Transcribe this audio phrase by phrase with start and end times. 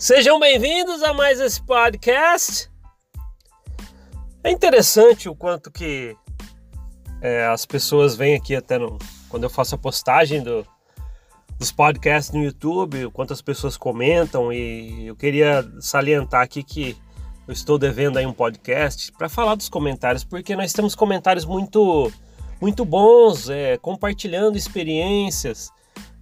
[0.00, 2.70] Sejam bem-vindos a mais esse podcast.
[4.42, 6.16] É interessante o quanto que
[7.20, 8.98] é, as pessoas vêm aqui até no,
[9.28, 10.66] quando eu faço a postagem do,
[11.58, 16.96] dos podcasts no YouTube, o quanto as pessoas comentam e eu queria salientar aqui que
[17.46, 22.10] eu estou devendo aí um podcast para falar dos comentários, porque nós temos comentários muito
[22.58, 25.70] muito bons, é, compartilhando experiências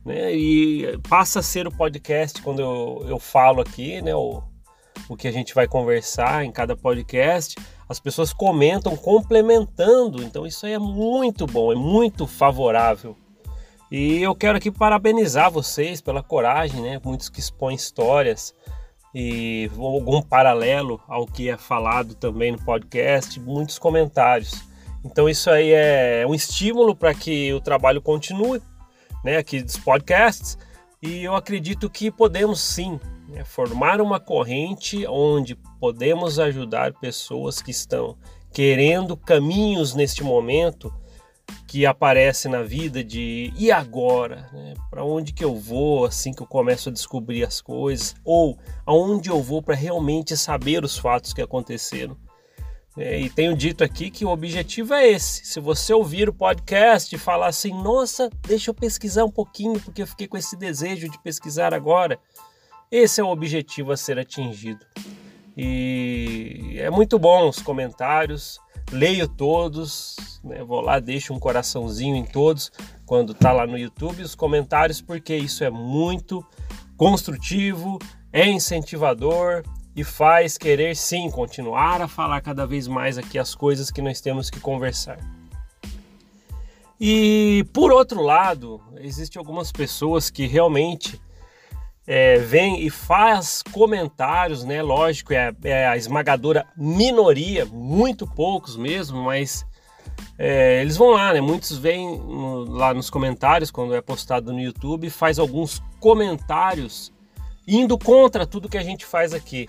[0.08, 0.34] né?
[0.34, 4.14] E passa a ser o podcast quando eu, eu falo aqui, né?
[4.14, 4.42] O,
[5.08, 7.54] o que a gente vai conversar em cada podcast.
[7.86, 10.22] As pessoas comentam, complementando.
[10.22, 13.14] Então isso aí é muito bom, é muito favorável.
[13.90, 17.00] E eu quero aqui parabenizar vocês pela coragem, né?
[17.04, 18.54] Muitos que expõem histórias
[19.14, 24.62] e algum paralelo ao que é falado também no podcast, muitos comentários.
[25.04, 28.60] Então isso aí é um estímulo para que o trabalho continue
[29.24, 30.58] né, aqui dos podcasts,
[31.02, 37.70] e eu acredito que podemos sim né, formar uma corrente onde podemos ajudar pessoas que
[37.70, 38.16] estão
[38.52, 40.92] querendo caminhos neste momento
[41.66, 44.74] que aparece na vida de e agora, né?
[44.90, 49.30] para onde que eu vou assim que eu começo a descobrir as coisas ou aonde
[49.30, 52.16] eu vou para realmente saber os fatos que aconteceram.
[52.98, 55.46] É, e tenho dito aqui que o objetivo é esse.
[55.46, 60.02] Se você ouvir o podcast e falar assim, nossa, deixa eu pesquisar um pouquinho, porque
[60.02, 62.18] eu fiquei com esse desejo de pesquisar agora,
[62.90, 64.84] esse é o objetivo a ser atingido.
[65.56, 68.58] E é muito bom os comentários,
[68.90, 70.64] leio todos, né?
[70.64, 72.72] vou lá, deixo um coraçãozinho em todos
[73.06, 76.44] quando tá lá no YouTube os comentários, porque isso é muito
[76.96, 77.98] construtivo,
[78.32, 79.62] é incentivador,
[79.98, 84.20] e faz querer sim continuar a falar cada vez mais aqui as coisas que nós
[84.20, 85.18] temos que conversar.
[87.00, 91.20] E por outro lado, existem algumas pessoas que realmente
[92.06, 94.82] é, vêm e faz comentários, né?
[94.82, 99.66] Lógico, é, é, a esmagadora minoria, muito poucos mesmo, mas
[100.38, 101.40] é, eles vão lá, né?
[101.40, 107.12] Muitos vêm no, lá nos comentários quando é postado no YouTube, faz alguns comentários
[107.66, 109.68] indo contra tudo que a gente faz aqui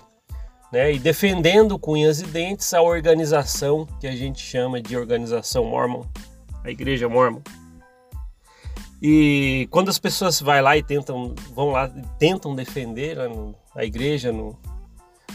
[0.72, 6.04] né, e defendendo com e dentes a organização que a gente chama de organização mormon,
[6.64, 7.40] a igreja mormon.
[9.02, 11.88] E quando as pessoas vai lá e tentam, vão lá
[12.18, 13.16] tentam defender
[13.74, 14.58] a igreja, no,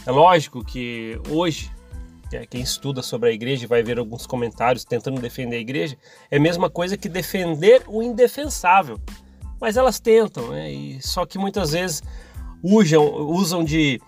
[0.06, 1.70] é lógico que hoje
[2.32, 5.96] é, quem estuda sobre a igreja vai ver alguns comentários tentando defender a igreja,
[6.30, 9.00] é a mesma coisa que defender o indefensável.
[9.60, 10.70] Mas elas tentam, né?
[10.70, 12.02] E só que muitas vezes
[12.62, 14.00] usam, usam de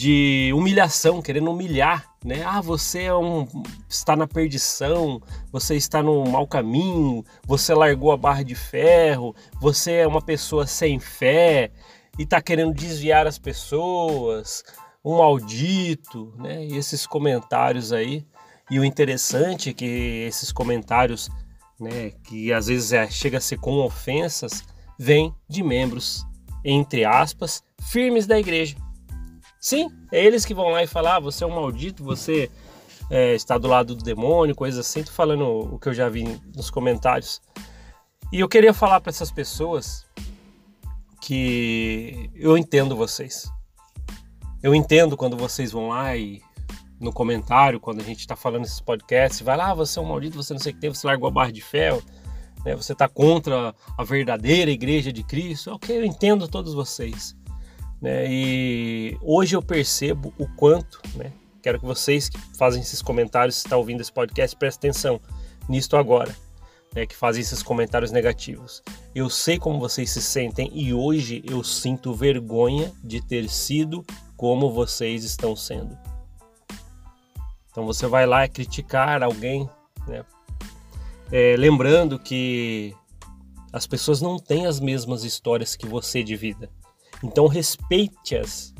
[0.00, 2.42] de humilhação, querendo humilhar, né?
[2.42, 3.46] Ah, você é um,
[3.86, 5.20] está na perdição,
[5.52, 10.66] você está no mau caminho, você largou a barra de ferro, você é uma pessoa
[10.66, 11.70] sem fé
[12.18, 14.64] e está querendo desviar as pessoas,
[15.04, 16.64] um maldito, né?
[16.64, 18.24] E esses comentários aí.
[18.70, 21.28] E o interessante é que esses comentários,
[21.78, 24.64] né, que às vezes é, chega a ser com ofensas,
[24.98, 26.24] vêm de membros,
[26.64, 28.76] entre aspas, firmes da igreja.
[29.60, 32.50] Sim, é eles que vão lá e falar: ah, você é um maldito, você
[33.10, 35.04] é, está do lado do demônio, coisas assim.
[35.04, 35.44] Tô falando
[35.74, 36.24] o que eu já vi
[36.56, 37.42] nos comentários.
[38.32, 40.06] E eu queria falar para essas pessoas
[41.20, 43.50] que eu entendo vocês.
[44.62, 46.40] Eu entendo quando vocês vão lá e
[46.98, 50.06] no comentário, quando a gente está falando esses podcasts, vai lá, ah, você é um
[50.06, 52.02] maldito, você não sei o que tem, você largou a barra de ferro,
[52.64, 52.76] né?
[52.76, 55.72] você está contra a verdadeira igreja de Cristo.
[55.72, 57.34] Ok, eu entendo todos vocês.
[58.00, 58.26] Né?
[58.28, 61.32] E hoje eu percebo o quanto, né?
[61.62, 65.20] quero que vocês que fazem esses comentários, se está ouvindo esse podcast, prestem atenção
[65.68, 66.34] nisto agora,
[66.94, 67.04] né?
[67.06, 68.82] que fazem esses comentários negativos.
[69.14, 74.04] Eu sei como vocês se sentem e hoje eu sinto vergonha de ter sido
[74.36, 75.96] como vocês estão sendo.
[77.70, 79.68] Então você vai lá criticar alguém,
[80.06, 80.24] né?
[81.30, 82.92] É, lembrando que
[83.72, 86.68] as pessoas não têm as mesmas histórias que você de vida.
[87.22, 88.74] Então respeite-as.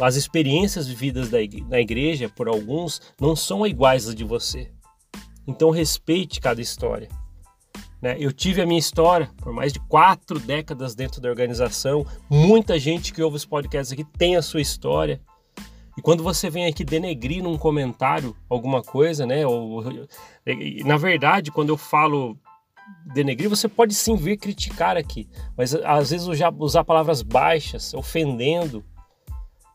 [0.00, 4.70] As experiências vividas na igreja por alguns não são iguais às de você.
[5.46, 7.08] Então respeite cada história.
[8.00, 8.16] Né?
[8.18, 12.06] Eu tive a minha história por mais de quatro décadas dentro da organização.
[12.30, 15.20] Muita gente que ouve os podcasts aqui tem a sua história.
[15.96, 19.44] E quando você vem aqui denegrir num comentário alguma coisa, né?
[19.44, 19.82] Ou,
[20.84, 22.38] na verdade, quando eu falo
[23.12, 28.84] denegrir, você pode sim vir criticar aqui, mas às vezes usar, usar palavras baixas, ofendendo.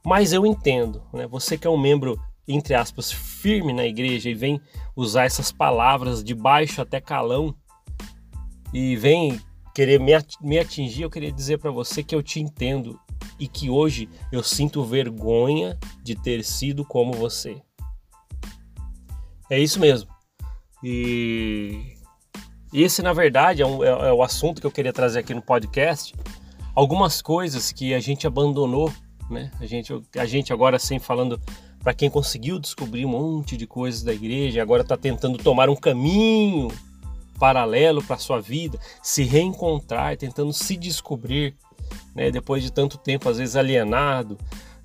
[0.06, 1.25] Mas eu entendo, né?
[1.27, 4.62] Você que é um membro, entre aspas, firme na igreja e vem
[4.95, 7.56] usar essas palavras de baixo até calão
[8.74, 9.39] e vem
[9.74, 13.00] querer me atingir, eu queria dizer para você que eu te entendo
[13.39, 17.62] e que hoje eu sinto vergonha de ter sido como você.
[19.50, 20.09] É isso mesmo.
[20.83, 21.95] E
[22.81, 25.41] esse, na verdade, é, um, é, é o assunto que eu queria trazer aqui no
[25.41, 26.15] podcast.
[26.73, 28.91] Algumas coisas que a gente abandonou,
[29.29, 29.51] né?
[29.59, 31.39] A gente, a gente agora, sem falando
[31.83, 35.75] para quem conseguiu descobrir um monte de coisas da igreja, agora está tentando tomar um
[35.75, 36.69] caminho
[37.37, 41.53] paralelo para sua vida, se reencontrar, tentando se descobrir,
[42.15, 42.31] né?
[42.31, 44.37] depois de tanto tempo, às vezes alienado,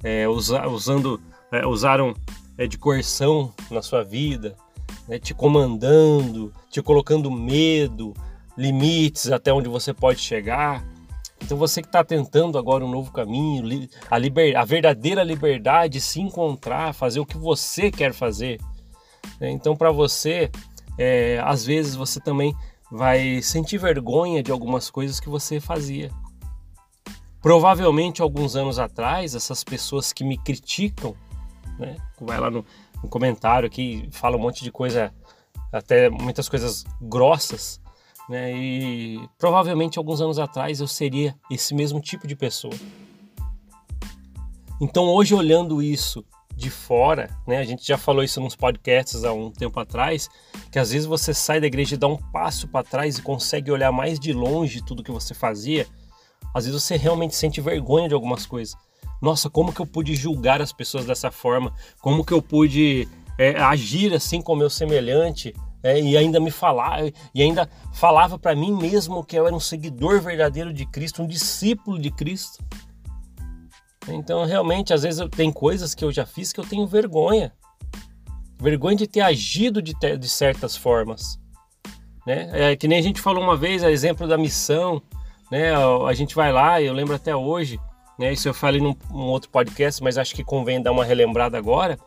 [0.02, 1.20] é, usa, usando,
[1.52, 2.14] é, usaram
[2.56, 4.56] é, de coerção na sua vida,
[5.08, 5.18] né?
[5.18, 8.14] te comandando, te colocando medo,
[8.56, 10.84] limites até onde você pode chegar.
[11.42, 16.20] Então você que está tentando agora um novo caminho, a, liber, a verdadeira liberdade, se
[16.20, 18.60] encontrar, fazer o que você quer fazer.
[19.40, 19.50] Né?
[19.50, 20.50] Então para você
[20.98, 22.54] é, às vezes você também
[22.90, 26.10] vai sentir vergonha de algumas coisas que você fazia.
[27.40, 31.14] Provavelmente alguns anos atrás, essas pessoas que me criticam,
[31.78, 32.64] né, vai lá no,
[33.02, 35.12] no comentário aqui, fala um monte de coisa,
[35.72, 37.80] até muitas coisas grossas,
[38.28, 42.74] né, e provavelmente alguns anos atrás eu seria esse mesmo tipo de pessoa.
[44.80, 46.24] Então hoje olhando isso
[46.58, 47.58] de fora, né?
[47.58, 50.28] A gente já falou isso nos podcasts há um tempo atrás,
[50.72, 53.70] que às vezes você sai da igreja e dá um passo para trás e consegue
[53.70, 55.86] olhar mais de longe tudo que você fazia.
[56.52, 58.76] Às vezes você realmente sente vergonha de algumas coisas.
[59.20, 61.72] Nossa, como que eu pude julgar as pessoas dessa forma?
[62.00, 65.54] Como que eu pude é, agir assim com meu semelhante?
[65.82, 67.00] É, e ainda me falar
[67.32, 71.26] e ainda falava para mim mesmo que eu era um seguidor verdadeiro de Cristo, um
[71.26, 72.58] discípulo de Cristo.
[74.08, 77.52] Então, realmente, às vezes tem coisas que eu já fiz que eu tenho vergonha.
[78.60, 81.38] Vergonha de ter agido de, de certas formas.
[82.26, 82.50] Né?
[82.52, 85.00] É, que nem a gente falou uma vez, a exemplo da missão.
[85.50, 85.72] Né?
[85.74, 87.78] A gente vai lá, eu lembro até hoje,
[88.18, 88.32] né?
[88.32, 91.98] isso eu falei num, num outro podcast, mas acho que convém dar uma relembrada agora.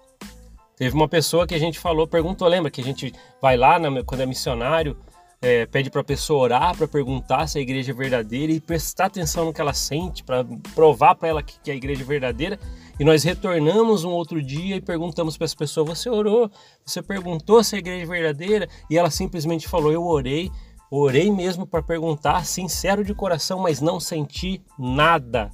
[0.75, 4.03] Teve uma pessoa que a gente falou, perguntou, lembra que a gente vai lá na,
[4.03, 4.97] quando é missionário,
[5.41, 9.05] é, pede para a pessoa orar, para perguntar se a igreja é verdadeira e prestar
[9.05, 12.59] atenção no que ela sente, para provar para ela que, que a igreja é verdadeira.
[12.99, 16.51] E nós retornamos um outro dia e perguntamos para essa pessoa: Você orou?
[16.85, 18.69] Você perguntou se a igreja é verdadeira?
[18.89, 20.51] E ela simplesmente falou: Eu orei,
[20.91, 25.49] orei mesmo para perguntar, sincero de coração, mas não senti nada.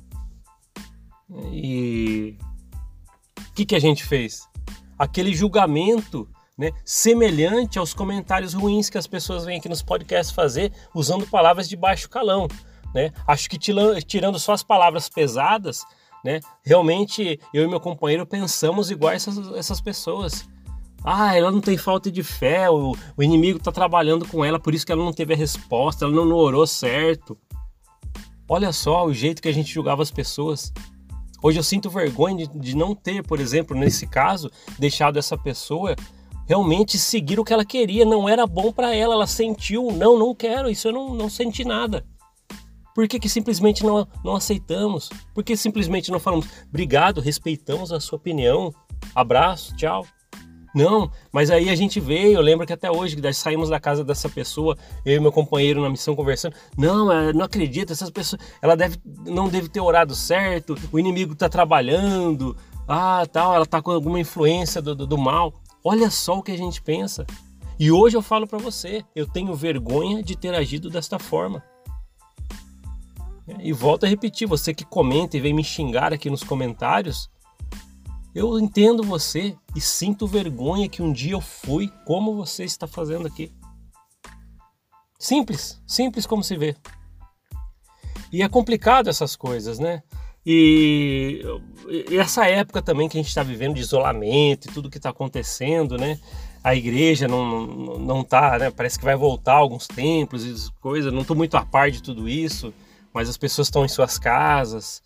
[1.51, 2.37] E
[3.37, 4.47] o que, que a gente fez?
[4.97, 6.27] Aquele julgamento
[6.57, 11.69] né, semelhante aos comentários ruins que as pessoas vêm aqui nos podcasts fazer usando palavras
[11.69, 12.47] de baixo calão.
[12.93, 13.11] Né?
[13.27, 15.83] Acho que tirando só as palavras pesadas,
[16.23, 20.47] né, realmente eu e meu companheiro pensamos igual essas, essas pessoas.
[21.03, 24.73] Ah, ela não tem falta de fé, o, o inimigo está trabalhando com ela, por
[24.73, 27.37] isso que ela não teve a resposta, ela não orou certo.
[28.49, 30.73] Olha só o jeito que a gente julgava as pessoas.
[31.41, 35.95] Hoje eu sinto vergonha de, de não ter, por exemplo, nesse caso, deixado essa pessoa
[36.47, 40.33] realmente seguir o que ela queria, não era bom para ela, ela sentiu, não, não
[40.33, 42.05] quero, isso eu não, não senti nada.
[42.95, 45.09] Por que, que simplesmente não, não aceitamos?
[45.33, 48.73] Por que simplesmente não falamos, obrigado, respeitamos a sua opinião,
[49.13, 50.05] abraço, tchau?
[50.77, 54.03] Não, mas aí a gente veio, eu lembro que até hoje que saímos da casa
[54.03, 56.55] dessa pessoa, eu e meu companheiro na missão conversando.
[56.77, 61.49] Não, não acredito, essas pessoas, ela deve, não deve ter orado certo, o inimigo está
[61.49, 62.55] trabalhando,
[62.87, 65.51] ah, tal, ela está com alguma influência do, do, do mal.
[65.83, 67.25] Olha só o que a gente pensa.
[67.79, 71.63] E hoje eu falo para você, eu tenho vergonha de ter agido desta forma.
[73.63, 77.31] E volto a repetir, você que comenta e vem me xingar aqui nos comentários,
[78.37, 83.25] eu entendo você e sinto vergonha que um dia eu fui como você está fazendo
[83.25, 83.51] aqui.
[85.17, 86.75] Simples, simples como se vê.
[88.31, 90.03] E é complicado essas coisas, né?
[90.45, 91.41] E,
[92.11, 95.97] essa época também que a gente está vivendo de isolamento e tudo que está acontecendo,
[95.97, 96.19] né?
[96.63, 98.69] A igreja não, não, não tá, né?
[98.69, 101.11] Parece que vai voltar alguns templos e coisas.
[101.11, 102.71] Não estou muito a par de tudo isso,
[103.11, 105.01] mas as pessoas estão em suas casas.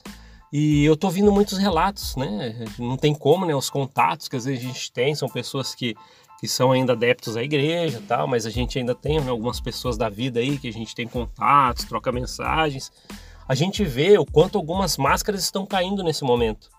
[0.52, 2.66] E eu estou ouvindo muitos relatos, né?
[2.78, 3.56] Não tem como, né?
[3.56, 5.96] Os contatos que às vezes a gente tem são pessoas que,
[6.40, 9.98] que são ainda adeptos à igreja tal, mas a gente ainda tem né, algumas pessoas
[9.98, 12.92] da vida aí que a gente tem contatos, troca mensagens
[13.52, 16.70] a gente vê o quanto algumas máscaras estão caindo nesse momento.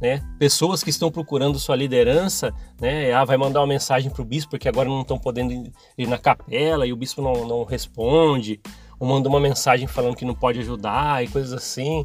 [0.00, 0.20] Né?
[0.36, 3.12] Pessoas que estão procurando sua liderança, né?
[3.12, 6.18] Ah, vai mandar uma mensagem para o bispo porque agora não estão podendo ir na
[6.18, 8.60] capela e o bispo não, não responde,
[8.98, 12.04] ou manda uma mensagem falando que não pode ajudar e coisas assim.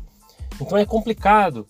[0.60, 1.68] Então é complicado,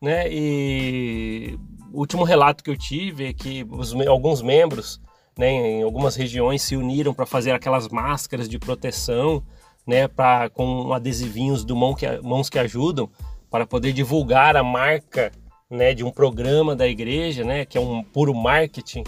[0.00, 0.26] né?
[0.30, 1.58] E
[1.92, 5.00] o último relato que eu tive é que os, alguns membros,
[5.38, 9.42] né, em algumas regiões se uniram para fazer aquelas máscaras de proteção
[9.86, 13.08] né, pra, com adesivinhos do mão que, Mãos que Ajudam,
[13.50, 15.30] para poder divulgar a marca
[15.70, 19.04] né, de um programa da igreja, né, que é um puro marketing.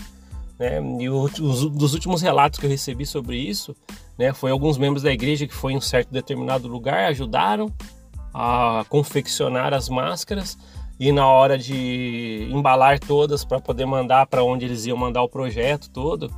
[0.59, 3.75] Né, e os, dos últimos relatos que eu recebi sobre isso,
[4.19, 7.73] né, foi alguns membros da igreja que foi em um certo determinado lugar, ajudaram
[8.39, 10.59] a confeccionar as máscaras
[11.01, 15.29] e na hora de embalar todas para poder mandar para onde eles iam mandar o
[15.29, 16.31] projeto todo,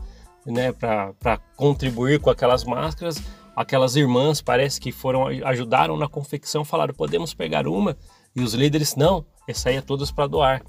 [0.47, 3.21] né, para contribuir com aquelas máscaras,
[3.55, 7.97] aquelas irmãs parece que foram ajudaram na confecção, falaram podemos pegar uma
[8.35, 10.63] e os líderes não, essa aí é todas para doar.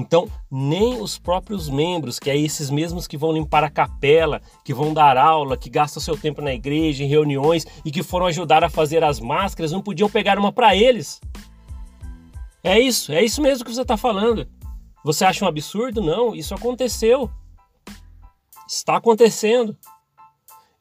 [0.00, 4.72] Então, nem os próprios membros, que é esses mesmos que vão limpar a capela, que
[4.72, 8.64] vão dar aula, que gastam seu tempo na igreja, em reuniões e que foram ajudar
[8.64, 11.20] a fazer as máscaras, não podiam pegar uma para eles.
[12.64, 14.48] É isso, é isso mesmo que você está falando.
[15.04, 16.00] Você acha um absurdo?
[16.00, 17.30] Não, isso aconteceu.
[18.66, 19.76] Está acontecendo.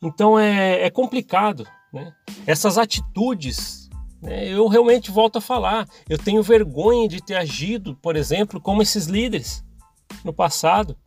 [0.01, 1.67] Então é, é complicado.
[1.91, 2.13] Né?
[2.47, 3.78] Essas atitudes,
[4.21, 5.87] eu realmente volto a falar.
[6.09, 9.63] Eu tenho vergonha de ter agido, por exemplo, como esses líderes
[10.23, 10.97] no passado.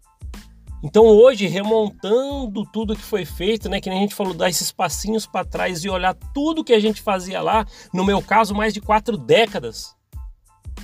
[0.83, 4.73] Então hoje, remontando tudo que foi feito, né, que nem a gente falou, dar esses
[4.73, 7.64] passinhos para trás e olhar tudo que a gente fazia lá,
[7.95, 9.95] no meu caso, mais de quatro décadas.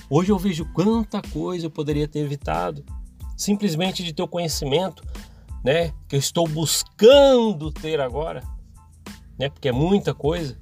[0.09, 2.85] Hoje eu vejo quanta coisa eu poderia ter evitado,
[3.37, 5.03] simplesmente de ter o conhecimento,
[5.65, 8.45] né, que eu estou buscando ter agora,
[9.37, 10.57] né, porque é muita coisa.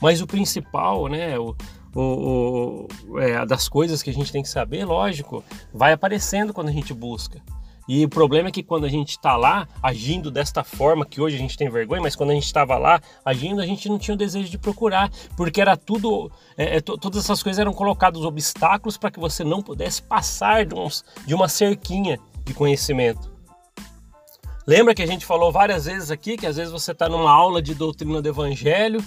[0.00, 1.54] Mas o principal, né, o,
[1.94, 6.68] o, o é, das coisas que a gente tem que saber, lógico, vai aparecendo quando
[6.68, 7.40] a gente busca.
[7.88, 11.34] E o problema é que quando a gente está lá agindo desta forma, que hoje
[11.34, 14.14] a gente tem vergonha, mas quando a gente estava lá agindo, a gente não tinha
[14.14, 18.96] o desejo de procurar, porque era tudo, é, é todas essas coisas eram colocados obstáculos
[18.96, 23.28] para que você não pudesse passar de, uns, de uma cerquinha de conhecimento.
[24.64, 27.60] Lembra que a gente falou várias vezes aqui que às vezes você está numa aula
[27.60, 29.02] de doutrina do evangelho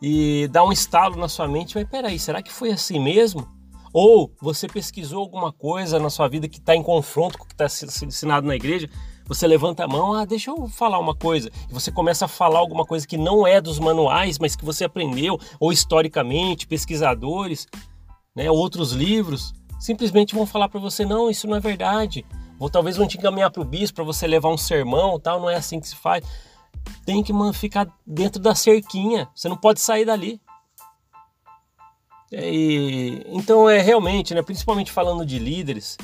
[0.00, 3.46] e dá um estalo na sua mente, mas peraí, será que foi assim mesmo?
[3.92, 7.54] Ou você pesquisou alguma coisa na sua vida que está em confronto com o que
[7.54, 8.88] está sendo ensinado na igreja,
[9.26, 11.50] você levanta a mão, ah, deixa eu falar uma coisa.
[11.68, 14.84] E você começa a falar alguma coisa que não é dos manuais, mas que você
[14.84, 17.66] aprendeu, ou historicamente, pesquisadores,
[18.34, 22.24] né, outros livros, simplesmente vão falar para você, não, isso não é verdade.
[22.58, 25.50] Ou talvez vão te encaminhar para o bispo para você levar um sermão, tal, não
[25.50, 26.24] é assim que se faz.
[27.04, 30.40] Tem que ficar dentro da cerquinha, você não pode sair dali.
[32.32, 35.96] É, e, então é realmente, né, principalmente falando de líderes,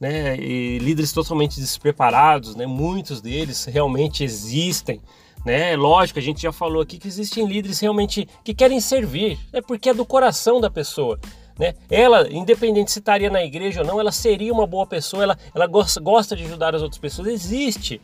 [0.00, 5.00] né, líderes totalmente despreparados, né, muitos deles realmente existem.
[5.44, 5.76] Né?
[5.76, 9.62] Lógico, a gente já falou aqui que existem líderes realmente que querem servir, é né,
[9.66, 11.18] porque é do coração da pessoa.
[11.58, 11.74] Né?
[11.90, 15.66] Ela, independente se estaria na igreja ou não, ela seria uma boa pessoa, ela, ela
[15.66, 17.28] gosta, gosta de ajudar as outras pessoas.
[17.28, 18.00] Existe,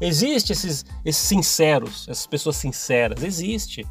[0.00, 3.86] existe esses, esses sinceros, essas pessoas sinceras, existe.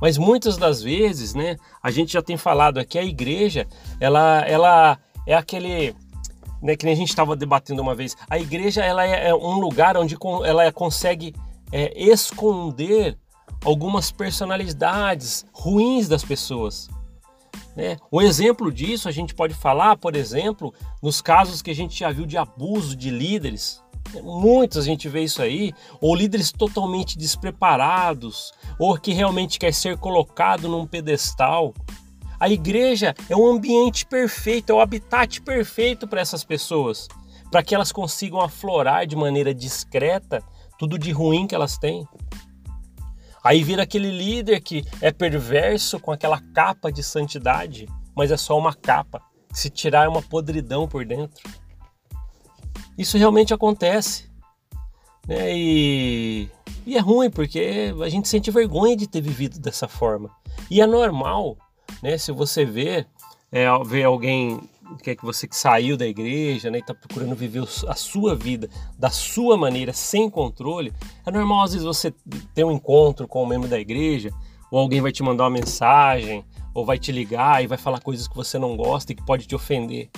[0.00, 3.66] Mas muitas das vezes, né, a gente já tem falado aqui, a igreja,
[3.98, 5.94] ela, ela é aquele,
[6.62, 9.58] né, que nem a gente estava debatendo uma vez, a igreja ela é, é um
[9.58, 11.34] lugar onde ela consegue
[11.72, 13.18] é, esconder
[13.64, 16.88] algumas personalidades ruins das pessoas.
[17.74, 17.96] Né?
[18.10, 22.10] Um exemplo disso a gente pode falar, por exemplo, nos casos que a gente já
[22.10, 23.82] viu de abuso de líderes.
[24.22, 29.96] Muitos a gente vê isso aí, ou líderes totalmente despreparados, ou que realmente quer ser
[29.98, 31.74] colocado num pedestal.
[32.40, 37.08] A igreja é um ambiente perfeito, é o habitat perfeito para essas pessoas,
[37.50, 40.42] para que elas consigam aflorar de maneira discreta
[40.78, 42.06] tudo de ruim que elas têm.
[43.42, 48.56] Aí vira aquele líder que é perverso com aquela capa de santidade, mas é só
[48.58, 49.20] uma capa.
[49.52, 51.42] Se tirar é uma podridão por dentro.
[52.98, 54.28] Isso realmente acontece.
[55.26, 55.56] Né?
[55.56, 56.48] E,
[56.84, 60.28] e é ruim porque a gente sente vergonha de ter vivido dessa forma.
[60.68, 61.56] E é normal,
[62.02, 62.18] né?
[62.18, 63.06] Se você vê,
[63.52, 64.60] é, ver alguém
[65.02, 68.34] que é que você que saiu da igreja, né, e está procurando viver a sua
[68.34, 70.92] vida da sua maneira, sem controle,
[71.26, 72.10] é normal às vezes você
[72.54, 74.30] ter um encontro com um membro da igreja,
[74.70, 78.26] ou alguém vai te mandar uma mensagem, ou vai te ligar e vai falar coisas
[78.26, 80.10] que você não gosta e que pode te ofender.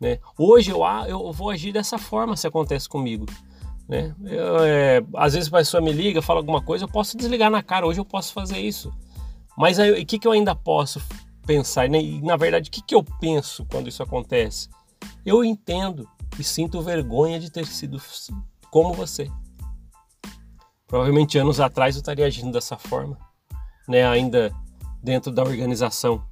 [0.00, 0.18] Né?
[0.38, 3.26] Hoje eu, eu vou agir dessa forma se acontece comigo.
[3.86, 4.14] Né?
[4.24, 7.62] Eu, é, às vezes a pessoa me liga, fala alguma coisa, eu posso desligar na
[7.62, 8.92] cara, hoje eu posso fazer isso.
[9.58, 11.02] Mas o que, que eu ainda posso
[11.44, 11.88] pensar?
[11.88, 12.00] Né?
[12.00, 14.68] E na verdade, o que, que eu penso quando isso acontece?
[15.26, 18.00] Eu entendo e sinto vergonha de ter sido
[18.70, 19.30] como você.
[20.86, 23.18] Provavelmente anos atrás eu estaria agindo dessa forma,
[23.86, 24.06] né?
[24.08, 24.50] ainda
[25.02, 26.24] dentro da organização.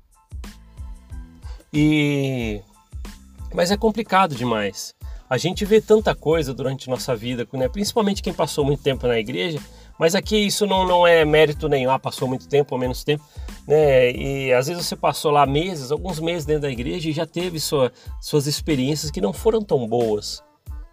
[1.73, 2.63] E
[3.55, 4.95] mas é complicado demais.
[5.29, 7.69] A gente vê tanta coisa durante nossa vida, né?
[7.69, 9.61] principalmente quem passou muito tempo na igreja,
[9.99, 13.25] Mas aqui isso não, não é mérito nenhum, ah, passou muito tempo ou menos tempo,
[13.67, 14.13] né?
[14.13, 17.59] E às vezes você passou lá meses, alguns meses dentro da igreja e já teve
[17.59, 20.41] sua, suas experiências que não foram tão boas,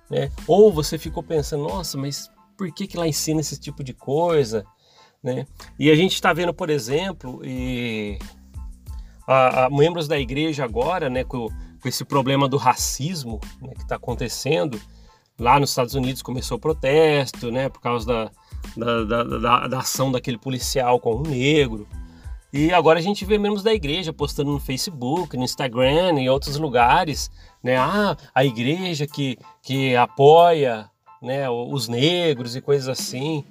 [0.09, 0.31] né?
[0.47, 4.65] Ou você ficou pensando, nossa, mas por que que lá ensina esse tipo de coisa,
[5.24, 5.45] né?
[5.77, 8.17] E a gente está vendo, por exemplo, e
[9.27, 11.47] a, a, membros da igreja agora, né, com,
[11.86, 14.82] com esse problema do racismo né, que está acontecendo,
[15.38, 18.32] lá nos Estados Unidos começou o protesto, né, por causa da,
[18.75, 21.88] da, da, da, da ação daquele policial com o negro.
[22.51, 26.58] E agora a gente vê membros da igreja postando no Facebook, no Instagram e outros
[26.58, 27.30] lugares,
[27.62, 27.77] né?
[27.77, 30.89] Ah, a igreja que, que apoia
[31.22, 33.44] né, os negros e coisas assim.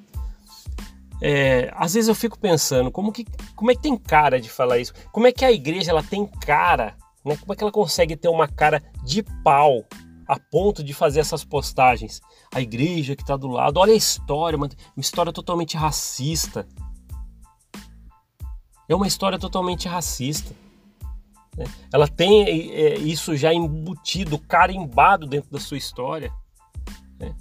[1.21, 4.79] É, às vezes eu fico pensando como que como é que tem cara de falar
[4.79, 4.93] isso?
[5.13, 6.97] Como é que a igreja ela tem cara?
[7.25, 7.37] Né?
[7.37, 9.85] Como é que ela consegue ter uma cara de pau
[10.27, 12.21] a ponto de fazer essas postagens?
[12.55, 16.67] A igreja que está do lado, olha a história, uma, uma história totalmente racista.
[18.89, 20.55] É uma história totalmente racista.
[21.57, 21.65] Né?
[21.93, 26.33] Ela tem é, isso já embutido, carimbado dentro da sua história.
[27.19, 27.35] Né?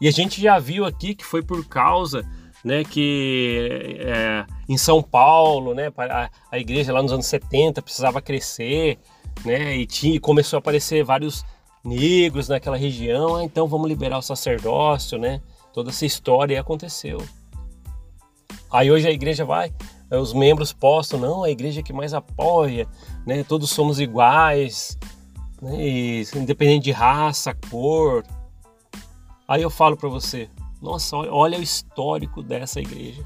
[0.00, 2.26] E a gente já viu aqui que foi por causa
[2.64, 8.20] né, que é, em São Paulo, né, a, a, igreja lá nos anos 70 precisava
[8.20, 8.98] crescer,
[9.44, 11.44] né, e tinha, começou a aparecer vários
[11.84, 15.40] negros naquela região, ah, então vamos liberar o sacerdócio, né,
[15.72, 17.22] toda essa história aconteceu.
[18.70, 19.72] Aí hoje a igreja vai,
[20.10, 22.86] os membros postam, não, a igreja que mais apoia,
[23.26, 24.98] né, todos somos iguais,
[25.60, 28.24] né, e, independente de raça, cor.
[29.46, 30.48] Aí eu falo para você,
[30.80, 33.24] nossa, olha o histórico dessa igreja.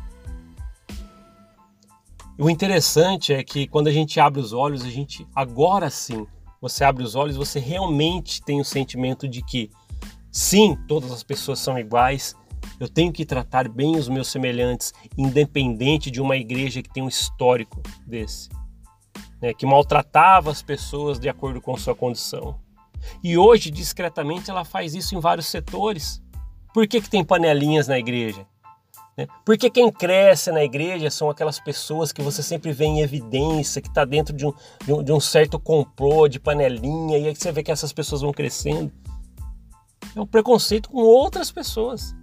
[2.37, 6.27] O interessante é que quando a gente abre os olhos, a gente agora sim,
[6.61, 9.71] você abre os olhos, você realmente tem o sentimento de que
[10.33, 12.35] sim, todas as pessoas são iguais.
[12.81, 17.09] Eu tenho que tratar bem os meus semelhantes, independente de uma igreja que tem um
[17.09, 18.49] histórico desse,
[19.41, 22.59] né, que maltratava as pessoas de acordo com sua condição.
[23.23, 26.21] E hoje, discretamente, ela faz isso em vários setores.
[26.73, 28.45] Por que, que tem panelinhas na igreja?
[29.17, 29.27] Né?
[29.45, 33.89] Porque quem cresce na igreja são aquelas pessoas que você sempre vê em evidência, que
[33.89, 34.53] está dentro de um,
[34.85, 38.23] de um, de, um, certo complô de panelinha, e aí você vê que essas pessoas
[38.23, 38.93] vão crescendo.
[40.15, 42.15] É um preconceito com outras pessoas.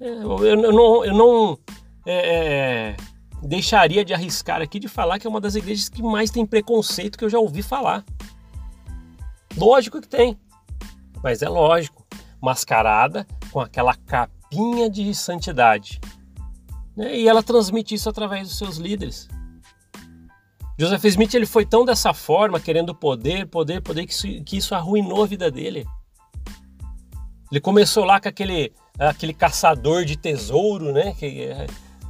[0.00, 1.58] É, eu, eu, não, eu não
[2.06, 2.96] é, é,
[3.42, 7.18] deixaria de arriscar aqui de falar que é uma das igrejas que mais tem preconceito
[7.18, 8.04] que eu já ouvi falar.
[9.56, 10.38] Lógico que tem,
[11.22, 12.06] mas é lógico
[12.40, 13.94] mascarada com aquela
[14.48, 16.00] capinha de santidade.
[16.96, 17.18] Né?
[17.18, 19.28] E ela transmite isso através dos seus líderes.
[20.78, 24.74] Joseph Smith ele foi tão dessa forma, querendo poder, poder, poder, que isso, que isso
[24.74, 25.84] arruinou a vida dele.
[27.50, 31.14] Ele começou lá com aquele, aquele caçador de tesouro, né?
[31.14, 31.48] Que,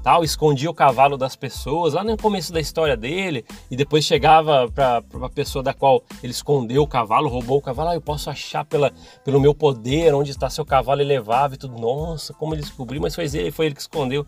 [0.08, 4.66] tal, escondia o cavalo das pessoas lá no começo da história dele e depois chegava
[4.70, 8.30] para a pessoa da qual ele escondeu o cavalo, roubou o cavalo, ah, eu posso
[8.30, 8.90] achar pela,
[9.22, 11.78] pelo meu poder onde está seu cavalo e levava e tudo.
[11.78, 14.26] Nossa, como ele descobriu, mas foi ele, foi ele que escondeu.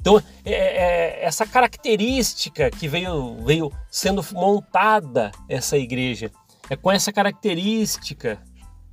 [0.00, 6.30] Então, é, é, essa característica que veio, veio sendo montada essa igreja,
[6.70, 8.40] é com essa característica.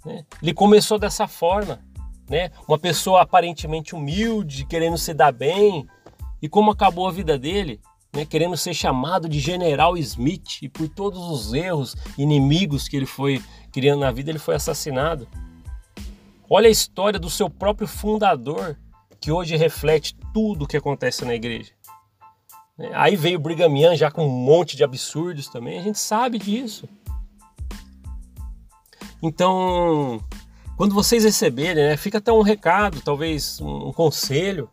[0.05, 0.25] Né?
[0.41, 1.79] Ele começou dessa forma
[2.33, 2.49] né?
[2.67, 5.87] Uma pessoa aparentemente humilde, querendo se dar bem,
[6.41, 7.79] e como acabou a vida dele,
[8.11, 8.25] né?
[8.25, 13.39] Querendo ser chamado de General Smith e por todos os erros, inimigos que ele foi
[13.71, 15.27] criando na vida, ele foi assassinado.
[16.49, 18.79] Olha a história do seu próprio fundador,
[19.21, 21.71] que hoje reflete tudo o que acontece na igreja.
[22.93, 26.39] Aí veio o Brigham Young já com um monte de absurdos também, a gente sabe
[26.39, 26.89] disso.
[29.21, 30.19] Então,
[30.77, 34.69] quando vocês receberem, né, fica até um recado, talvez um, um conselho.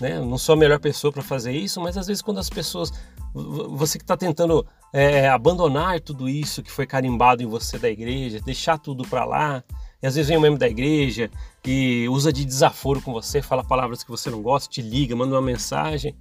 [0.00, 0.18] Né?
[0.20, 2.92] Não sou a melhor pessoa para fazer isso, mas às vezes quando as pessoas,
[3.34, 8.40] você que está tentando é, abandonar tudo isso que foi carimbado em você da igreja,
[8.40, 9.64] deixar tudo para lá,
[10.02, 11.30] e às vezes vem um membro da igreja
[11.64, 15.34] e usa de desaforo com você, fala palavras que você não gosta, te liga, manda
[15.34, 16.14] uma mensagem.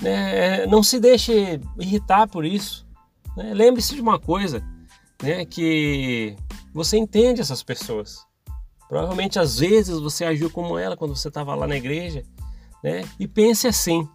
[0.00, 0.64] Né?
[0.66, 2.86] Não se deixe irritar por isso.
[3.36, 3.52] Né?
[3.52, 4.64] Lembre-se de uma coisa,
[5.22, 5.44] né?
[5.44, 6.34] que
[6.72, 8.24] você entende essas pessoas.
[8.88, 12.22] Provavelmente às vezes você agiu como ela quando você estava lá na igreja,
[12.82, 13.08] né?
[13.18, 14.06] E pense assim,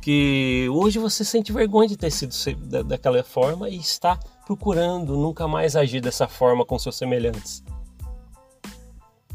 [0.00, 2.34] que hoje você sente vergonha de ter sido
[2.84, 7.62] daquela forma e está procurando nunca mais agir dessa forma com seus semelhantes.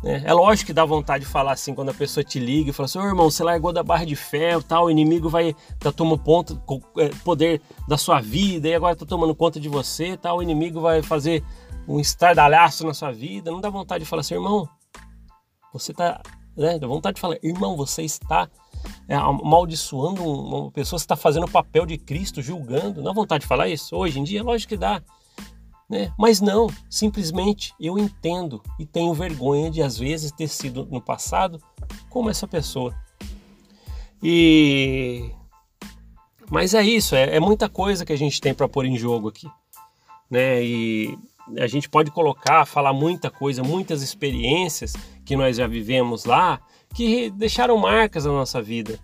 [0.04, 2.74] É, é lógico que dá vontade de falar assim quando a pessoa te liga e
[2.74, 5.92] fala assim: Ô irmão, você largou da barra de ferro, tal, o inimigo vai tá
[5.92, 6.62] tomando ponto,
[6.98, 10.82] é, poder da sua vida e agora tá tomando conta de você, tal, o inimigo
[10.82, 11.44] vai fazer
[11.88, 13.52] um estardalhaço na sua vida.
[13.52, 14.68] Não dá vontade de falar assim, irmão,
[15.72, 16.22] você tá
[16.56, 16.80] né?
[16.80, 18.50] Dá vontade de falar, irmão, você está
[19.08, 23.04] é, amaldiçoando uma pessoa, você está fazendo o papel de Cristo, julgando.
[23.04, 23.96] Dá vontade de falar isso?
[23.96, 25.02] Hoje em dia, lógico que dá.
[25.90, 26.12] Né?
[26.18, 31.62] Mas não, simplesmente eu entendo e tenho vergonha de às vezes ter sido no passado
[32.10, 32.96] como essa pessoa.
[34.24, 35.30] E
[36.50, 39.30] mas é isso, é, é muita coisa que a gente tem para pôr em jogo
[39.30, 39.48] aqui,
[40.30, 40.64] né?
[40.64, 41.18] E
[41.58, 44.94] a gente pode colocar, falar muita coisa, muitas experiências
[45.26, 46.60] que nós já vivemos lá,
[46.94, 49.00] que deixaram marcas na nossa vida.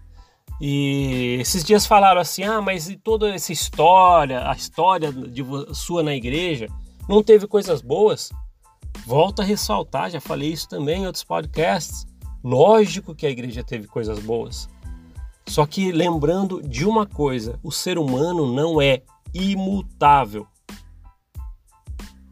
[0.60, 6.04] E esses dias falaram assim: ah, mas e toda essa história, a história de sua
[6.04, 6.68] na igreja,
[7.10, 8.32] não teve coisas boas?
[9.06, 12.06] Volto a ressaltar, já falei isso também em outros podcasts.
[12.44, 14.70] Lógico que a igreja teve coisas boas.
[15.48, 19.02] Só que lembrando de uma coisa: o ser humano não é
[19.34, 20.48] imutável.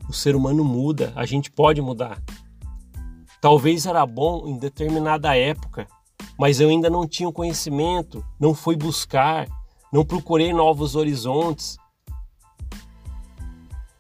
[0.10, 2.20] O ser humano muda, a gente pode mudar.
[3.40, 5.88] Talvez era bom em determinada época,
[6.38, 9.48] mas eu ainda não tinha conhecimento, não fui buscar,
[9.94, 11.78] não procurei novos horizontes.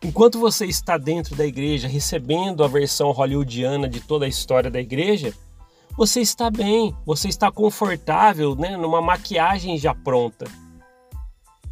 [0.01, 4.79] Enquanto você está dentro da igreja recebendo a versão hollywoodiana de toda a história da
[4.79, 5.31] igreja,
[5.95, 10.45] você está bem, você está confortável, né, numa maquiagem já pronta.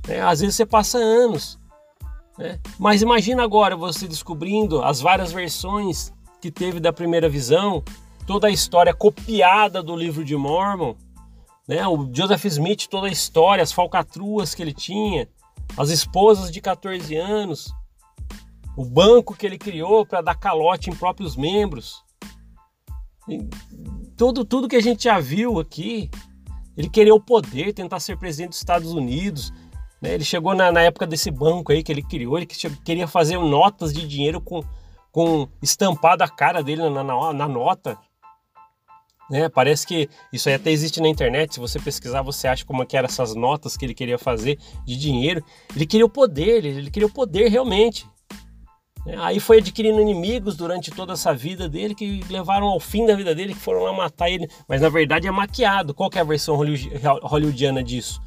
[0.08, 1.58] É, às vezes você passa anos,
[2.38, 2.60] né?
[2.78, 7.84] mas imagina agora você descobrindo as várias versões que teve da primeira visão,
[8.26, 10.96] toda a história copiada do livro de Mormon,
[11.68, 11.86] né?
[11.88, 15.28] O Joseph Smith, toda a história, as falcatruas que ele tinha,
[15.76, 17.74] as esposas de 14 anos,
[18.76, 22.04] o banco que ele criou para dar calote em próprios membros.
[24.16, 26.10] Tudo, tudo que a gente já viu aqui,
[26.78, 29.52] ele queria o poder, tentar ser presidente dos Estados Unidos.
[30.02, 30.14] Né?
[30.14, 33.94] Ele chegou na, na época desse banco aí que ele criou, ele queria fazer notas
[33.94, 34.64] de dinheiro com,
[35.12, 37.98] com estampado a cara dele na, na, na nota.
[39.30, 39.50] Né?
[39.50, 41.54] Parece que isso aí até existe na internet.
[41.54, 44.58] Se você pesquisar, você acha como é que eram essas notas que ele queria fazer
[44.86, 45.44] de dinheiro.
[45.76, 48.08] Ele queria o poder, ele, ele queria o poder realmente.
[49.06, 49.16] Né?
[49.20, 53.36] Aí foi adquirindo inimigos durante toda essa vida dele que levaram ao fim da vida
[53.36, 54.50] dele, que foram lá matar ele.
[54.68, 55.94] Mas na verdade é maquiado.
[55.94, 58.22] Qual é a versão hollywoodiana disso?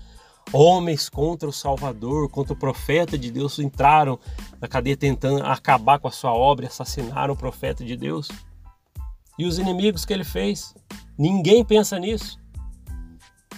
[0.52, 4.18] Homens contra o Salvador, contra o profeta de Deus entraram
[4.60, 8.28] na cadeia tentando acabar com a sua obra, assassinaram o profeta de Deus
[9.38, 10.74] e os inimigos que ele fez.
[11.16, 12.38] Ninguém pensa nisso.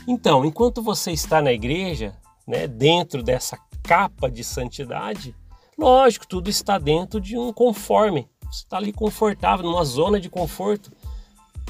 [0.07, 2.15] Então, enquanto você está na igreja,
[2.47, 5.35] né, dentro dessa capa de santidade,
[5.79, 8.29] lógico, tudo está dentro de um conforme.
[8.43, 10.93] Você está ali confortável, numa zona de conforto,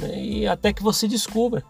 [0.00, 1.62] né, e até que você descubra.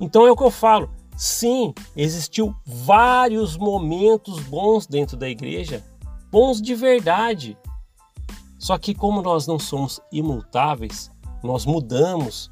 [0.00, 0.90] Então é o que eu falo.
[1.20, 5.84] Sim, existiu vários momentos bons dentro da igreja,
[6.30, 7.58] bons de verdade.
[8.58, 11.10] Só que como nós não somos imutáveis,
[11.42, 12.50] nós mudamos.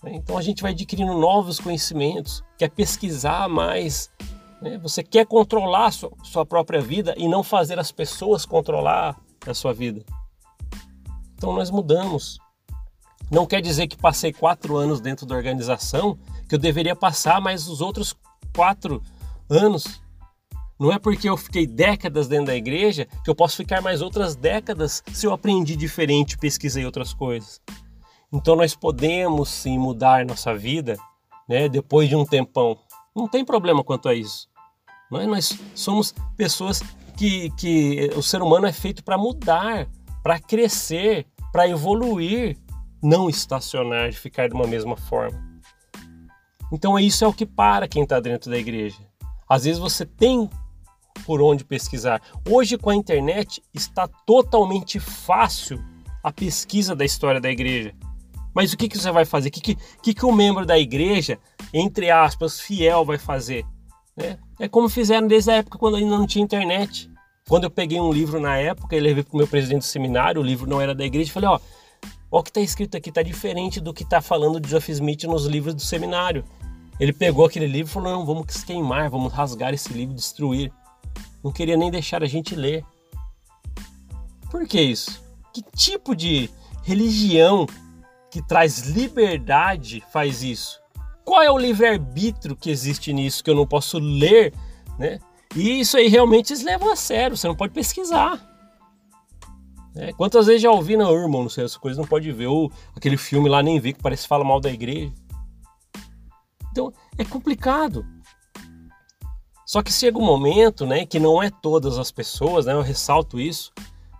[0.00, 0.12] Né?
[0.14, 4.12] Então a gente vai adquirindo novos conhecimentos, quer pesquisar mais.
[4.62, 4.78] Né?
[4.78, 9.74] Você quer controlar sua, sua própria vida e não fazer as pessoas controlar a sua
[9.74, 10.04] vida.
[11.34, 12.38] Então nós mudamos.
[13.30, 17.68] Não quer dizer que passei quatro anos dentro da organização que eu deveria passar mais
[17.68, 18.16] os outros
[18.54, 19.02] quatro
[19.50, 20.00] anos.
[20.78, 24.34] Não é porque eu fiquei décadas dentro da igreja que eu posso ficar mais outras
[24.34, 27.60] décadas se eu aprendi diferente, pesquisei outras coisas.
[28.32, 30.96] Então nós podemos sim mudar nossa vida,
[31.48, 32.78] né, depois de um tempão.
[33.14, 34.48] Não tem problema quanto a isso.
[35.10, 36.82] Nós, nós somos pessoas
[37.16, 39.88] que, que o ser humano é feito para mudar,
[40.22, 42.56] para crescer, para evoluir,
[43.02, 45.38] não estacionar, de ficar de uma mesma forma.
[46.72, 48.98] Então isso é o que para quem está dentro da igreja.
[49.48, 50.48] Às vezes você tem
[51.24, 52.20] por onde pesquisar.
[52.48, 55.82] Hoje com a internet está totalmente fácil
[56.22, 57.94] a pesquisa da história da igreja.
[58.54, 59.48] Mas o que, que você vai fazer?
[59.48, 61.38] O que, que, que, o membro da igreja,
[61.72, 63.64] entre aspas, fiel, vai fazer?
[64.16, 64.38] Né?
[64.58, 67.10] É como fizeram desde a época quando ainda não tinha internet.
[67.48, 70.40] Quando eu peguei um livro na época e levei para o meu presidente do seminário,
[70.40, 71.58] o livro não era da igreja, falei: ó
[72.30, 75.46] o que está escrito aqui, está diferente do que está falando de Joseph Smith nos
[75.46, 76.44] livros do seminário.
[77.00, 80.72] Ele pegou aquele livro e falou: não, vamos queimar, vamos rasgar esse livro, destruir.
[81.42, 82.84] Não queria nem deixar a gente ler.
[84.50, 85.22] Por que isso?
[85.52, 86.50] Que tipo de
[86.82, 87.66] religião
[88.30, 90.80] que traz liberdade faz isso?
[91.24, 94.52] Qual é o livre-arbítrio que existe nisso que eu não posso ler,
[94.98, 95.18] né?
[95.54, 98.47] E isso aí realmente eles levam a sério, você não pode pesquisar.
[99.98, 102.70] É, quantas vezes já ouvi, não, irmão, não sei, essas coisas não pode ver, ou
[102.94, 105.12] aquele filme lá nem ver que parece que fala mal da igreja.
[106.70, 108.06] Então é complicado.
[109.66, 113.40] Só que chega um momento, né, que não é todas as pessoas, né, eu ressalto
[113.40, 113.72] isso.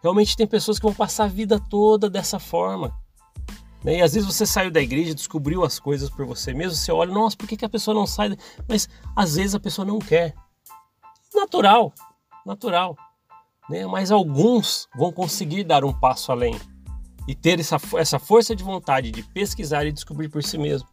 [0.03, 2.93] Realmente tem pessoas que vão passar a vida toda dessa forma
[3.85, 3.99] Né?
[3.99, 7.13] E às vezes você saiu da igreja, descobriu as coisas por você mesmo, você olha,
[7.13, 8.37] nossa, por que, que a pessoa não sai?
[8.69, 10.35] Mas às vezes a pessoa não quer.
[11.33, 11.93] Natural,
[12.45, 12.97] natural.
[13.69, 13.87] Né?
[13.87, 16.59] Mas alguns vão conseguir dar um passo além
[17.27, 20.89] e ter essa, essa força de vontade de pesquisar e descobrir por si mesmo.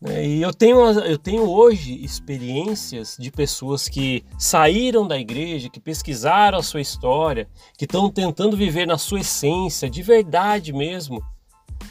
[0.00, 0.26] Né?
[0.26, 6.58] E eu tenho, eu tenho hoje experiências de pessoas que saíram da igreja, que pesquisaram
[6.58, 11.20] a sua história, que estão tentando viver na sua essência, de verdade mesmo,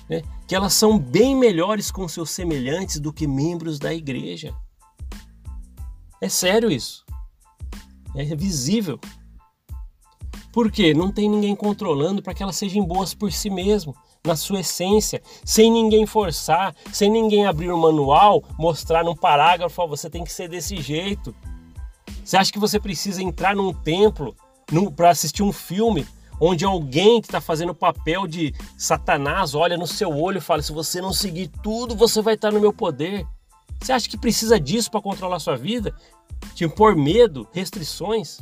[0.09, 0.21] né?
[0.47, 4.55] que elas são bem melhores com seus semelhantes do que membros da igreja.
[6.21, 7.05] É sério isso.
[8.15, 8.99] É visível.
[10.51, 10.93] Por quê?
[10.93, 13.95] Não tem ninguém controlando para que elas sejam boas por si mesmo
[14.25, 20.09] na sua essência, sem ninguém forçar, sem ninguém abrir um manual, mostrar num parágrafo, você
[20.09, 21.33] tem que ser desse jeito.
[22.23, 24.35] Você acha que você precisa entrar num templo
[24.95, 26.05] para assistir um filme
[26.39, 30.61] onde alguém que está fazendo o papel de Satanás olha no seu olho e fala:
[30.61, 33.25] se você não seguir tudo, você vai estar no meu poder.
[33.81, 35.95] Você acha que precisa disso para controlar sua vida?
[36.53, 38.39] Te impor medo, restrições?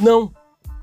[0.00, 0.32] Não.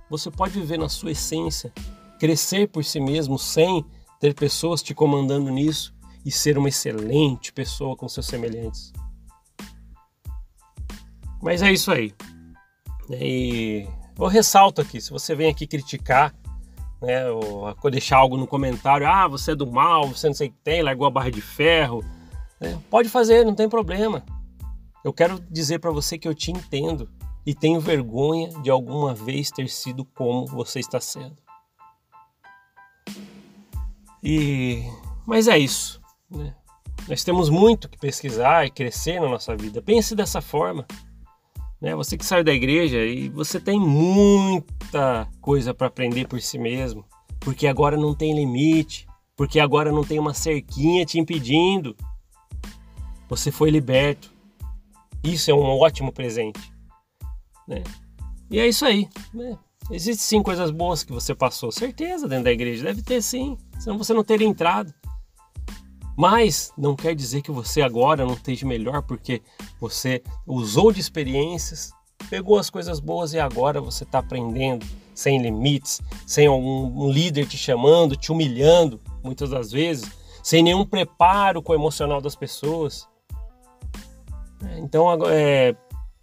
[0.10, 1.72] Você pode viver na sua essência,
[2.20, 3.86] crescer por si mesmo sem
[4.20, 5.94] ter pessoas te comandando nisso
[6.26, 8.92] e ser uma excelente pessoa com seus semelhantes.
[11.42, 12.14] Mas é isso aí.
[13.10, 16.34] E eu ressalto aqui, se você vem aqui criticar,
[17.02, 20.52] né, ou deixar algo no comentário, ah, você é do mal, você não sei o
[20.52, 22.06] que tem, largou a barra de ferro,
[22.60, 24.24] né, pode fazer, não tem problema.
[25.04, 27.10] Eu quero dizer para você que eu te entendo
[27.46, 31.38] e tenho vergonha de alguma vez ter sido como você está sendo.
[34.24, 34.84] E
[35.26, 36.02] mas é isso.
[36.30, 36.56] Né?
[37.08, 39.82] Nós temos muito que pesquisar e crescer na nossa vida.
[39.82, 40.86] Pense dessa forma.
[41.80, 41.96] Né?
[41.96, 47.04] Você que saiu da igreja e você tem muita coisa para aprender por si mesmo,
[47.40, 51.96] porque agora não tem limite, porque agora não tem uma cerquinha te impedindo.
[53.28, 54.32] Você foi liberto.
[55.24, 56.74] Isso é um ótimo presente.
[57.68, 57.84] Né?
[58.50, 59.08] E é isso aí.
[59.34, 59.58] Né?
[59.90, 62.84] Existem sim coisas boas que você passou, certeza, dentro da igreja.
[62.84, 64.94] Deve ter sim senão você não teria entrado.
[66.18, 69.42] Mas não quer dizer que você agora não esteja melhor porque
[69.80, 71.92] você usou de experiências,
[72.30, 77.58] pegou as coisas boas e agora você está aprendendo sem limites, sem um líder te
[77.58, 80.10] chamando, te humilhando, muitas das vezes,
[80.44, 83.08] sem nenhum preparo com o emocional das pessoas.
[84.68, 85.76] É, então, é,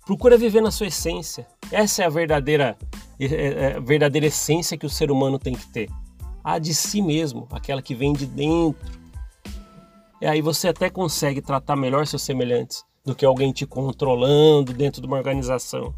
[0.04, 1.46] procura viver na sua essência.
[1.70, 2.76] Essa é a verdadeira,
[3.18, 5.88] é, é a verdadeira essência que o ser humano tem que ter
[6.48, 8.98] a de si mesmo, aquela que vem de dentro.
[10.18, 15.02] E aí você até consegue tratar melhor seus semelhantes do que alguém te controlando dentro
[15.02, 15.94] de uma organização.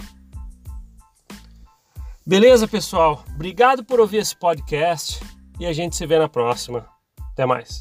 [2.26, 3.24] Beleza, pessoal?
[3.32, 5.20] Obrigado por ouvir esse podcast
[5.58, 6.84] e a gente se vê na próxima.
[7.32, 7.80] Até mais.